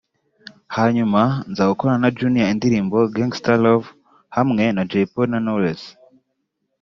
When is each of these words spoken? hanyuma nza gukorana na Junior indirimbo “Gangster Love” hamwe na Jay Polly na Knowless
hanyuma 0.75 1.21
nza 1.49 1.63
gukorana 1.71 2.01
na 2.03 2.11
Junior 2.17 2.49
indirimbo 2.53 2.97
“Gangster 3.15 3.57
Love” 3.65 3.87
hamwe 4.35 4.63
na 4.75 4.81
Jay 4.89 5.05
Polly 5.11 5.29
na 5.31 5.39
Knowless 5.43 5.81